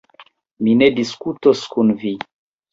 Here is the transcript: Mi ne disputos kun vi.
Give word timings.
Mi 0.67 0.73
ne 0.79 0.87
disputos 1.01 1.63
kun 1.77 1.95
vi. 2.05 2.17